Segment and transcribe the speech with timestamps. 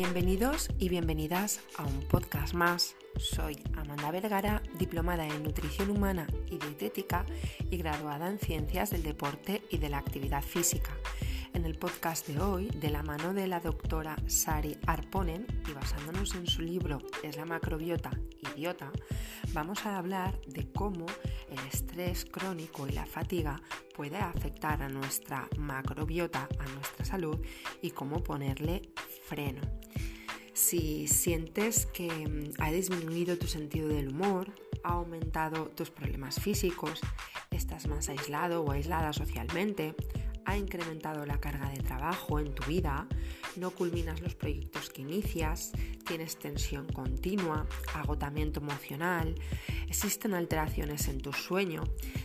[0.00, 2.94] Bienvenidos y bienvenidas a un podcast más.
[3.16, 7.26] Soy Amanda Vergara, diplomada en nutrición humana y dietética
[7.68, 10.96] y graduada en ciencias del deporte y de la actividad física.
[11.52, 16.32] En el podcast de hoy, de la mano de la doctora Sari Arponen y basándonos
[16.36, 18.12] en su libro Es la macrobiota
[18.54, 18.92] idiota,
[19.52, 21.06] vamos a hablar de cómo
[21.50, 23.60] el estrés crónico y la fatiga
[23.94, 27.38] puede afectar a nuestra macrobiota, a nuestra salud
[27.82, 28.82] y cómo ponerle
[29.28, 29.60] freno.
[30.58, 37.00] Si sientes que mm, ha disminuido tu sentido del humor, ha aumentado tus problemas físicos,
[37.52, 39.94] estás más aislado o aislada socialmente,
[40.48, 43.06] ha incrementado la carga de trabajo en tu vida,
[43.56, 45.72] no culminas los proyectos que inicias,
[46.06, 49.34] tienes tensión continua, agotamiento emocional,
[49.88, 51.84] existen alteraciones en tu sueño,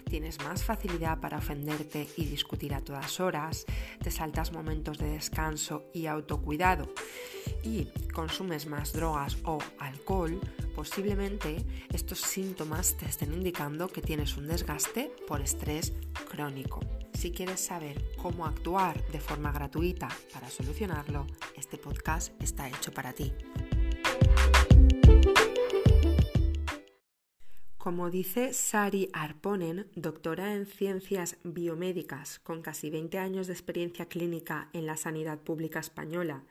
[0.09, 3.65] tienes más facilidad para ofenderte y discutir a todas horas,
[4.01, 6.93] te saltas momentos de descanso y autocuidado
[7.61, 10.39] y consumes más drogas o alcohol,
[10.77, 11.57] posiblemente
[11.91, 15.91] estos síntomas te estén indicando que tienes un desgaste por estrés
[16.29, 17.02] crónico.
[17.13, 23.13] Si quieres saber cómo actuar de forma gratuita para solucionarlo, este podcast está hecho para
[23.13, 23.33] ti.
[27.77, 34.69] Como dice Sari Arponen, doctora en ciencias biomédicas con casi 20 años de experiencia clínica
[34.71, 36.43] en la sanidad pública española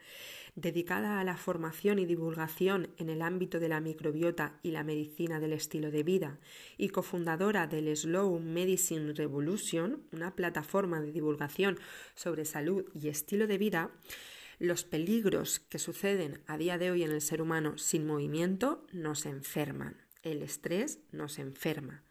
[0.55, 5.39] dedicada a la formación y divulgación en el ámbito de la microbiota y la medicina
[5.39, 6.39] del estilo de vida
[6.77, 11.79] y cofundadora del Slow Medicine Revolution, una plataforma de divulgación
[12.15, 13.91] sobre salud y estilo de vida,
[14.59, 19.25] los peligros que suceden a día de hoy en el ser humano sin movimiento nos
[19.25, 19.97] enferman.
[20.21, 22.03] El estrés nos enferma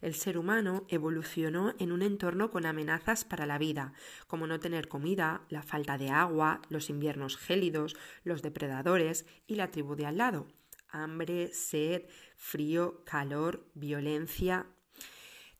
[0.00, 3.92] el ser humano evolucionó en un entorno con amenazas para la vida,
[4.26, 9.70] como no tener comida, la falta de agua, los inviernos gélidos, los depredadores y la
[9.70, 10.46] tribu de al lado.
[10.88, 12.04] Hambre, sed,
[12.36, 14.66] frío, calor, violencia.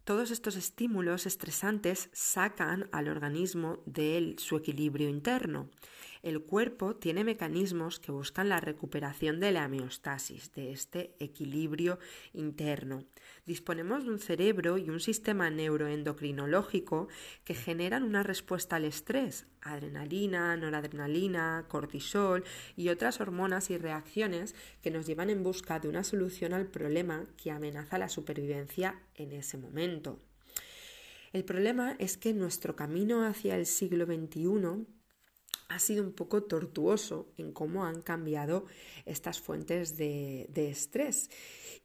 [0.05, 5.69] Todos estos estímulos estresantes sacan al organismo de su equilibrio interno.
[6.23, 11.99] El cuerpo tiene mecanismos que buscan la recuperación de la homeostasis, de este equilibrio
[12.35, 13.05] interno.
[13.47, 17.09] Disponemos de un cerebro y un sistema neuroendocrinológico
[17.45, 22.45] que generan una respuesta al estrés, adrenalina, noradrenalina, cortisol
[22.77, 27.25] y otras hormonas y reacciones que nos llevan en busca de una solución al problema
[27.39, 30.21] que amenaza la supervivencia en ese momento.
[31.33, 34.87] El problema es que nuestro camino hacia el siglo XXI
[35.71, 38.67] ha sido un poco tortuoso en cómo han cambiado
[39.07, 41.31] estas fuentes de, estrés.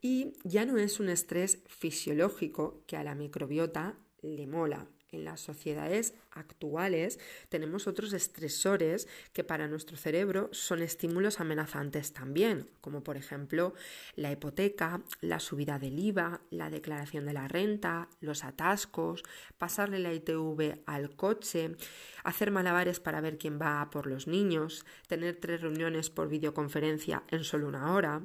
[0.02, 5.42] Y ya no es un estrés fisiológico que a la microbiota le mola, en las
[5.42, 13.18] sociedades actuales tenemos otros estresores que para nuestro cerebro son estímulos amenazantes también, como por
[13.18, 13.74] ejemplo
[14.16, 19.24] la hipoteca, la subida del IVA, la declaración de la renta, los atascos,
[19.58, 21.76] pasarle la ITV al coche,
[22.24, 27.44] hacer malabares para ver quién va por los niños, tener tres reuniones por videoconferencia en
[27.44, 28.22] solo una hora,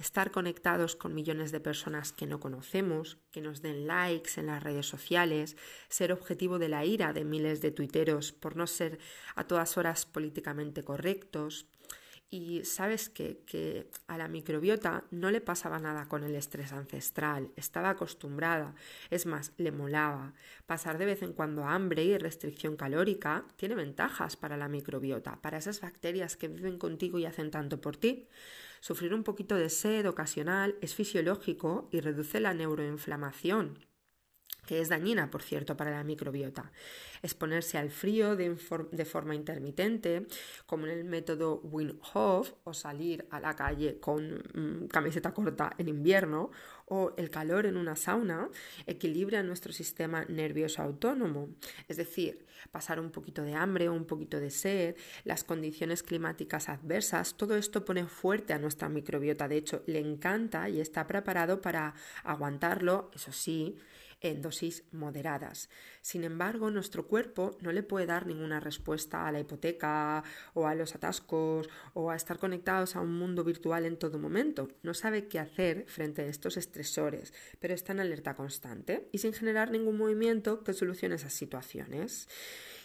[0.00, 4.62] estar conectados con millones de personas que no conocemos, que nos den likes en las
[4.62, 5.56] redes sociales,
[5.88, 8.98] ser objetivo de la ira de miles de tuiteros por no ser
[9.36, 11.66] a todas horas políticamente correctos.
[12.32, 17.50] Y sabes que, que, a la microbiota no le pasaba nada con el estrés ancestral,
[17.56, 18.76] estaba acostumbrada,
[19.10, 20.32] es más, le molaba.
[20.66, 25.58] Pasar de vez en cuando hambre y restricción calórica tiene ventajas para la microbiota, para
[25.58, 28.28] esas bacterias que viven contigo y hacen tanto por ti.
[28.80, 33.78] Sufrir un poquito de sed ocasional es fisiológico y reduce la neuroinflamación,
[34.66, 36.70] que es dañina, por cierto, para la microbiota.
[37.22, 38.56] Exponerse al frío de,
[39.04, 40.26] forma intermitente,
[40.66, 45.72] como en el método Wim Hof, o salir a la calle con mm, camiseta corta
[45.78, 46.50] en invierno,
[46.86, 48.48] o el calor en una sauna,
[48.86, 51.48] equilibra nuestro sistema nervioso autónomo.
[51.88, 56.68] Es decir, pasar un poquito de hambre o un poquito de sed, las condiciones climáticas
[56.68, 59.46] adversas, todo esto pone fuerte a nuestra microbiota.
[59.46, 63.76] De hecho, le encanta y está preparado para aguantarlo, eso sí,
[64.20, 65.68] en dosis moderadas.
[66.02, 70.22] Sin embargo, nuestro cuerpo no le puede dar ninguna respuesta a la hipoteca
[70.54, 74.68] o a los atascos o a estar conectados a un mundo virtual en todo momento.
[74.82, 79.32] No sabe qué hacer frente a estos estresores, pero está en alerta constante y sin
[79.32, 82.28] generar ningún movimiento que solucione esas situaciones.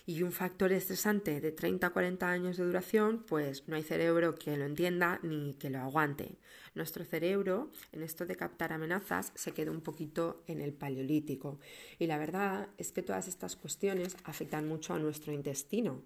[0.07, 4.35] y un factor estresante de 30 a 40 años de duración, pues no hay cerebro
[4.35, 6.37] que lo entienda ni que lo aguante.
[6.75, 11.57] Nuestro cerebro, en esto de captar amenazas, se quedó un poquito en el paleolítico.
[11.99, 16.01] Y la verdad es que todas estas cuestiones afectan mucho a nuestro intestino.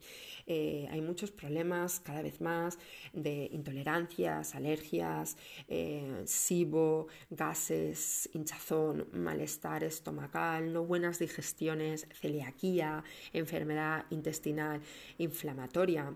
[0.46, 2.78] Eh, hay muchos problemas cada vez más
[3.14, 5.38] de intolerancias, alergias,
[5.68, 14.82] eh, SIBO, gases, hinchazón, malestar estomacal, no buenas digestiones, celiaquía, enfermedad intestinal
[15.18, 16.16] inflamatoria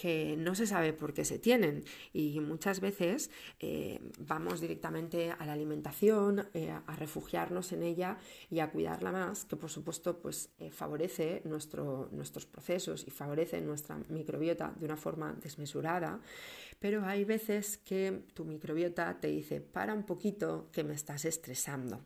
[0.00, 1.84] que no se sabe por qué se tienen.
[2.12, 8.18] Y muchas veces eh, vamos directamente a la alimentación, eh, a refugiarnos en ella
[8.50, 13.60] y a cuidarla más, que por supuesto pues, eh, favorece nuestro, nuestros procesos y favorece
[13.60, 16.20] nuestra microbiota de una forma desmesurada,
[16.78, 22.04] pero hay veces que tu microbiota te dice, para un poquito que me estás estresando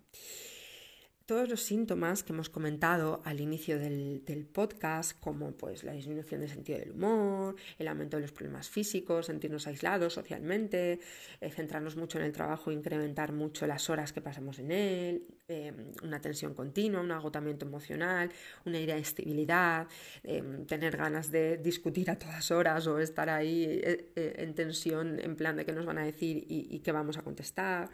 [1.32, 6.50] todos los síntomas que hemos comentado al inicio del, podcast, como pues la disminución del
[6.50, 11.00] sentido del humor, el aumento de los problemas físicos, sentirnos aislados socialmente,
[11.40, 15.72] eh, centrarnos mucho en el trabajo, incrementar mucho las horas que pasamos en él, eh,
[16.02, 18.30] una tensión continua, un agotamiento emocional,
[18.66, 19.88] una irascibilidad,
[20.24, 23.80] eh, tener ganas de discutir a todas horas o estar ahí
[24.16, 27.88] en tensión en plan de qué nos van a decir y qué vamos a contestar,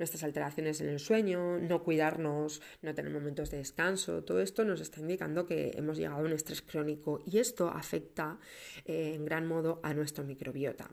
[0.00, 4.80] nuestras alteraciones en el sueño, no cuidarnos, no tener momentos de descanso, todo esto nos
[4.80, 8.38] está indicando que hemos llegado a un estrés crónico y esto afecta
[8.84, 10.90] eh, en gran modo a nuestro microbiota.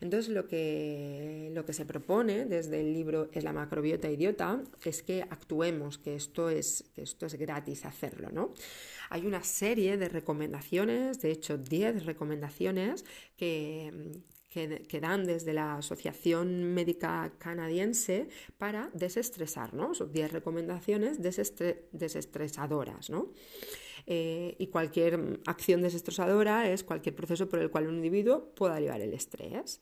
[0.00, 5.02] Entonces lo que, lo que se propone desde el libro Es la macrobiota idiota es
[5.02, 8.52] que actuemos, que esto es, que esto es gratis hacerlo, ¿no?
[9.10, 13.04] Hay una serie de recomendaciones, de hecho 10 recomendaciones
[13.36, 13.92] que,
[14.54, 23.10] que, dan desde la Asociación Médica Canadiense para desestresarnos, 10 recomendaciones desestresadoras.
[23.10, 23.32] ¿no?
[24.06, 29.00] Eh, y cualquier acción desestresadora es cualquier proceso por el cual un individuo pueda aliviar
[29.00, 29.80] el estrés.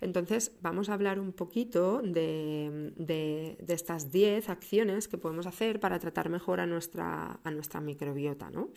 [0.00, 5.98] Entonces, vamos a hablar un poquito de, de, estas 10 acciones que podemos hacer para
[5.98, 8.48] tratar mejor a nuestra, a nuestra microbiota.
[8.50, 8.70] ¿no?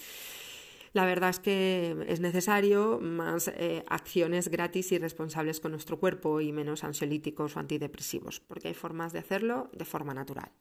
[0.93, 6.41] La verdad es que es necesario más eh, acciones gratis y responsables con nuestro cuerpo
[6.41, 10.51] y menos ansiolíticos o antidepresivos, porque hay formas de hacerlo de forma natural.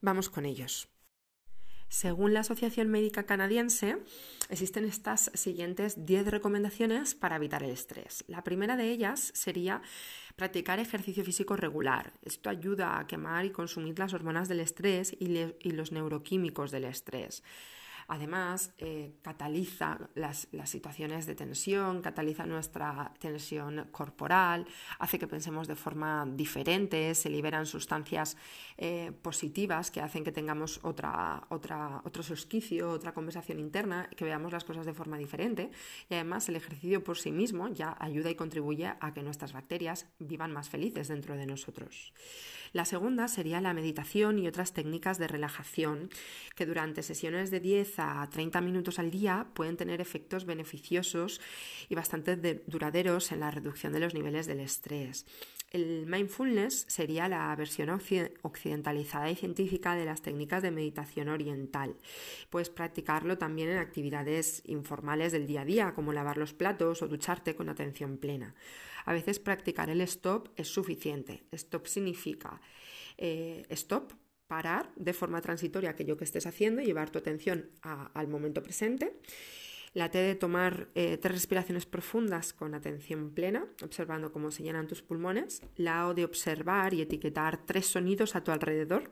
[0.00, 0.88] Vamos con ellos.
[1.88, 3.96] Según la Asociación Médica Canadiense,
[4.50, 8.24] existen estas siguientes 10 recomendaciones para evitar el estrés.
[8.28, 9.80] La primera de ellas sería
[10.36, 12.12] practicar ejercicio físico regular.
[12.22, 17.42] Esto ayuda a quemar y consumir las hormonas del estrés y los neuroquímicos del estrés.
[18.08, 24.66] Además, eh, cataliza las, situaciones de tensión, cataliza nuestra tensión corporal,
[24.98, 28.38] hace que pensemos de forma diferente, se liberan sustancias
[28.78, 34.52] eh, positivas que hacen que tengamos otra, otra, otro sosquicio, otra conversación interna, que veamos
[34.52, 35.70] las cosas de forma diferente.
[36.08, 40.06] Y además, el ejercicio por sí mismo ya ayuda y contribuye a que nuestras bacterias
[40.18, 42.14] vivan más felices dentro de nosotros.
[42.72, 46.10] La segunda sería la meditación y otras técnicas de relajación
[46.54, 51.40] que durante sesiones de 10 a 30 minutos al día pueden tener efectos beneficiosos
[51.88, 55.26] y bastante duraderos en la reducción de los niveles del estrés.
[55.70, 61.96] El mindfulness sería la versión occidentalizada y científica de las técnicas de meditación oriental.
[62.48, 67.08] Puedes practicarlo también en actividades informales del día a día, como lavar los platos o
[67.08, 68.54] ducharte con atención plena.
[69.04, 71.44] A veces practicar el stop es suficiente.
[71.52, 72.60] Stop significa
[73.18, 74.12] eh, stop,
[74.48, 79.14] parar de forma transitoria aquello que estés haciendo y llevar tu atención al momento presente.
[79.94, 84.86] La T de tomar eh, tres respiraciones profundas con atención plena, observando cómo se llenan
[84.86, 85.62] tus pulmones.
[85.76, 89.10] La O de observar y etiquetar tres sonidos a tu alrededor.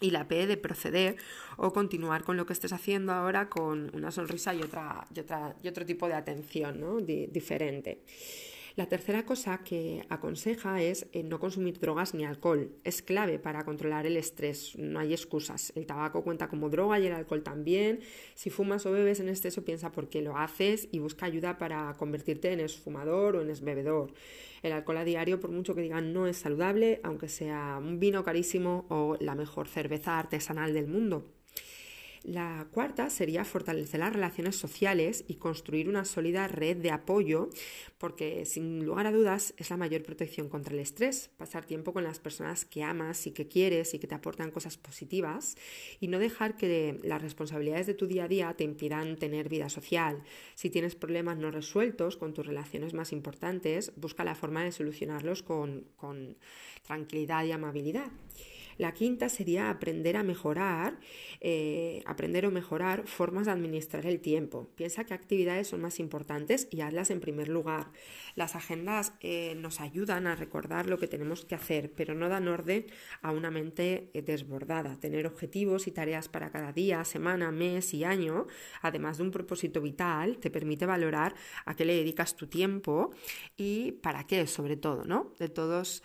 [0.00, 1.16] Y la P de proceder
[1.56, 5.56] o continuar con lo que estés haciendo ahora con una sonrisa y, otra, y, otra,
[5.62, 7.00] y otro tipo de atención ¿no?
[7.00, 8.02] diferente.
[8.76, 12.72] La tercera cosa que aconseja es eh, no consumir drogas ni alcohol.
[12.84, 15.72] Es clave para controlar el estrés, no hay excusas.
[15.76, 18.00] El tabaco cuenta como droga y el alcohol también.
[18.34, 21.94] Si fumas o bebes en exceso, piensa por qué lo haces y busca ayuda para
[21.94, 24.12] convertirte en esfumador o en esbebedor.
[24.62, 28.24] El alcohol a diario, por mucho que digan no es saludable, aunque sea un vino
[28.24, 31.24] carísimo o la mejor cerveza artesanal del mundo.
[32.26, 37.50] La cuarta sería fortalecer las relaciones sociales y construir una sólida red de apoyo,
[37.98, 42.02] porque sin lugar a dudas es la mayor protección contra el estrés, pasar tiempo con
[42.02, 45.56] las personas que amas y que quieres y que te aportan cosas positivas
[46.00, 49.68] y no dejar que las responsabilidades de tu día a día te impidan tener vida
[49.68, 50.24] social.
[50.56, 55.44] Si tienes problemas no resueltos con tus relaciones más importantes, busca la forma de solucionarlos
[55.44, 55.86] con,
[56.82, 58.10] tranquilidad y amabilidad.
[58.78, 60.98] La quinta sería aprender a mejorar,
[61.40, 64.68] eh, aprender o mejorar formas de administrar el tiempo.
[64.74, 67.90] Piensa qué actividades son más importantes y hazlas en primer lugar.
[68.34, 72.48] Las agendas eh, nos ayudan a recordar lo que tenemos que hacer, pero no dan
[72.48, 72.86] orden
[73.22, 75.00] a una mente eh, desbordada.
[75.00, 78.46] Tener objetivos y tareas para cada día, semana, mes y año,
[78.82, 83.10] además de un propósito vital, te permite valorar a qué le dedicas tu tiempo
[83.56, 85.32] y para qué, sobre todo, ¿no?
[85.38, 86.02] De todos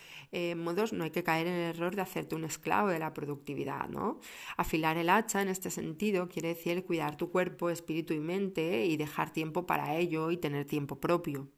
[0.55, 3.89] modos, no hay que caer en el error de hacerte un esclavo de la productividad,
[3.89, 4.19] ¿no?
[4.55, 8.97] Afilar el hacha en este sentido quiere decir cuidar tu cuerpo, espíritu y mente y
[8.97, 11.49] dejar tiempo para ello y tener tiempo propio.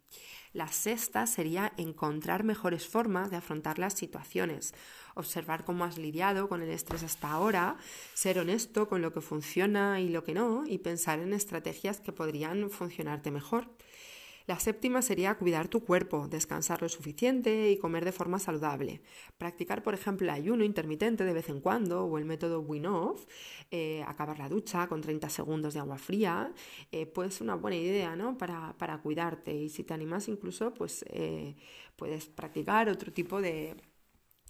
[0.54, 4.74] La sexta sería encontrar mejores formas de afrontar las situaciones,
[5.16, 7.76] observar cómo has lidiado con el estrés hasta ahora,
[8.14, 12.12] ser honesto con lo que funciona y lo que no, y pensar en estrategias que
[12.12, 13.68] podrían funcionarte mejor.
[14.46, 19.02] La séptima sería cuidar tu cuerpo, descansar lo suficiente y comer de forma saludable.
[19.38, 23.26] Practicar, por ejemplo, ayuno intermitente de vez en cuando o el método Win-Off,
[23.72, 26.52] eh, acabar la ducha con 30 segundos de agua fría,
[26.92, 28.38] eh, puede ser una buena idea ¿no?
[28.38, 29.54] para, para, cuidarte.
[29.56, 31.56] Y si te animas incluso, pues eh,
[31.96, 33.78] puedes practicar otro tipo de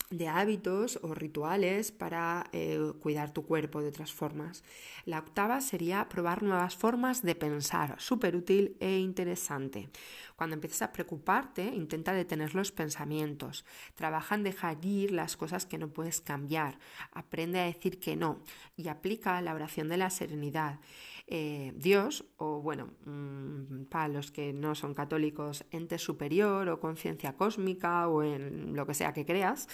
[0.09, 4.63] de hábitos o rituales para eh, cuidar tu cuerpo de otras formas.
[5.05, 9.89] La octava sería probar nuevas formas de pensar, súper útil e interesante.
[10.35, 13.65] Cuando empieces a preocuparte, intenta detener los pensamientos.
[13.95, 16.79] Trabaja en dejar ir las cosas que no puedes cambiar.
[17.11, 18.41] Aprende a decir que no
[18.75, 20.79] y aplica la oración de la serenidad.
[21.27, 27.37] Eh, Dios, o bueno, mm, para los que no son católicos, ente superior o conciencia
[27.37, 29.67] cósmica o en lo que sea que creas,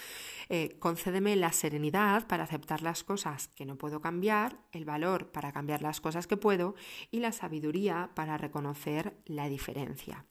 [0.50, 5.52] eh, concédeme la serenidad para aceptar las cosas que no puedo cambiar, el valor para
[5.52, 6.76] cambiar las cosas que puedo
[7.10, 10.29] y la sabiduría para reconocer la diferencia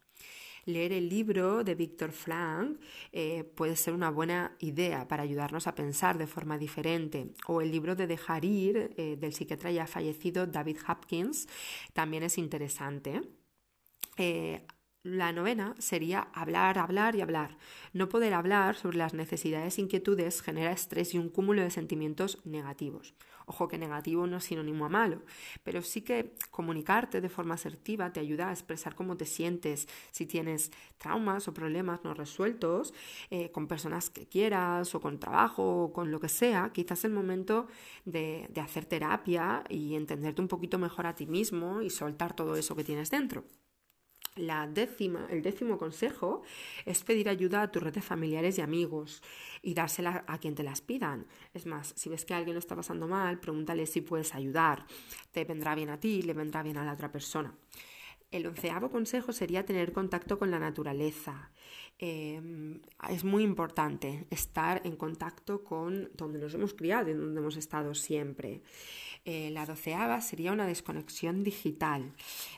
[0.69, 2.79] leer el libro de Víctor Frank
[3.13, 7.33] eh, puede ser una buena idea para ayudarnos a pensar de forma diferente.
[7.47, 11.49] O el libro de Dejar ir eh, del psiquiatra ya fallecido David Hopkins
[11.93, 13.23] también es interesante.
[14.17, 14.67] Eh,
[15.17, 17.57] la novena sería hablar, hablar y hablar.
[17.93, 22.39] No poder hablar sobre las necesidades e inquietudes genera estrés y un cúmulo de sentimientos
[22.45, 23.15] negativos.
[23.47, 25.23] Ojo que negativo no es sinónimo a malo,
[25.65, 30.27] pero sí que comunicarte de forma asertiva te ayuda a expresar cómo te sientes, si
[30.27, 32.93] tienes traumas o problemas no resueltos
[33.31, 37.13] eh, con personas que quieras o con trabajo o con lo que sea, quizás el
[37.13, 37.69] momento
[38.05, 42.77] de hacer terapia y entenderte un poquito mejor a ti mismo y soltar todo eso
[42.77, 43.45] que tienes dentro.
[44.39, 46.43] La décima, el décimo consejo
[46.87, 49.21] es pedir ayuda a tus redes familiares y amigos
[49.63, 51.27] y dársela a quien te las pidan.
[51.55, 54.87] Es más, si ves que alguien lo está pasando mal, pregúntale si puedes ayudar.
[55.33, 57.53] Te vendrá bien a ti, le vendrá bien a la otra persona.
[58.31, 61.51] El onceavo consejo sería tener contacto con la naturaleza.
[61.99, 62.81] Em,
[63.11, 67.95] es muy importante estar en contacto con donde nos hemos criado y donde hemos estado
[67.95, 68.61] siempre.
[69.25, 72.13] Eh, la doceava sería una desconexión digital.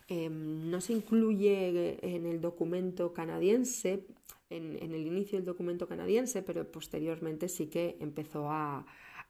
[0.08, 4.06] Em, no se incluye en el documento canadiense,
[4.50, 8.84] en, el inicio del documento canadiense, pero posteriormente sí que empezó a,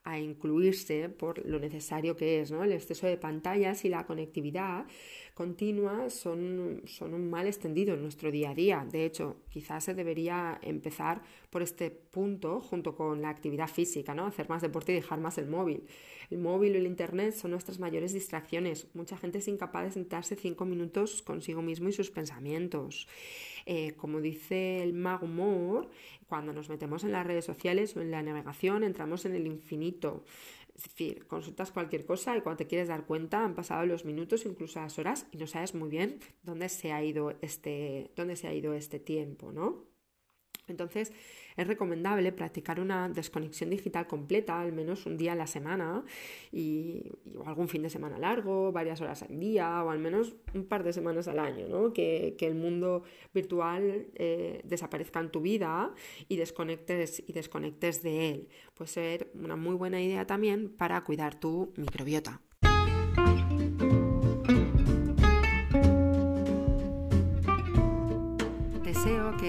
[0.04, 2.64] a incluirse por lo necesario que es, ¿no?
[2.64, 4.86] El exceso de pantallas y la conectividad
[5.34, 8.86] continua son, son un mal extendido en nuestro día a día.
[8.90, 14.26] De hecho, quizás se debería empezar por este punto junto con la actividad física, ¿no?
[14.26, 15.86] Hacer más deporte y dejar más el móvil.
[16.30, 18.86] El móvil o el internet son nuestras mayores distracciones.
[18.94, 23.08] Mucha gente es incapaz de sentarse cinco minutos consigo mismo y sus pensamientos.
[23.66, 25.88] Eh, como dice el mago Moore,
[26.28, 30.24] cuando nos metemos en las redes sociales o en la navegación entramos en el infinito.
[30.80, 34.46] Es decir, consultas cualquier cosa y cuando te quieres dar cuenta han pasado los minutos,
[34.46, 38.48] incluso las horas, y no sabes muy bien dónde se ha ido este, dónde se
[38.48, 39.89] ha ido este tiempo, ¿no?
[40.70, 41.12] Entonces,
[41.56, 46.04] es recomendable practicar una desconexión digital completa, al menos un día a la semana,
[46.52, 47.02] y,
[47.36, 50.82] o algún fin de semana largo, varias horas al día, o al menos un par
[50.84, 51.92] de semanas al año, ¿no?
[51.92, 55.94] que, el mundo virtual eh, desaparezca en tu vida
[56.26, 58.48] y desconectes, y desconectes de él.
[58.74, 62.40] Puede ser una muy buena idea también para cuidar tu microbiota.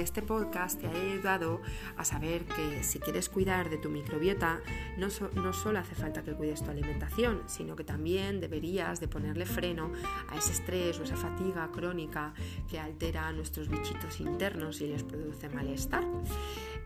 [0.01, 1.61] Este podcast te haya ayudado
[1.97, 4.59] a saber que si quieres cuidar de tu microbiota,
[4.97, 9.45] no, no solo hace falta que cuides tu alimentación, sino que también deberías de ponerle
[9.45, 9.91] freno
[10.29, 12.33] a ese estrés o esa fatiga crónica
[12.69, 16.03] que altera a nuestros bichitos internos y les produce malestar.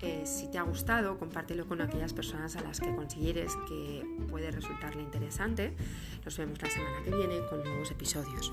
[0.01, 4.51] Eh, si te ha gustado, compártelo con aquellas personas a las que consideres que puede
[4.51, 5.73] resultarle interesante.
[6.23, 8.51] Nos vemos la semana que viene con nuevos episodios.